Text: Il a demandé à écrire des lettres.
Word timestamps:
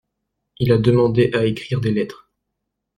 Il 0.57 0.71
a 0.71 0.79
demandé 0.79 1.29
à 1.31 1.45
écrire 1.45 1.79
des 1.79 1.91
lettres. 1.93 2.27